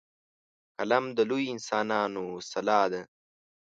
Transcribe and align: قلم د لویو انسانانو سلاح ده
قلم 0.77 1.05
د 1.17 1.19
لویو 1.29 1.51
انسانانو 1.55 2.23
سلاح 2.51 2.85
ده 2.93 3.01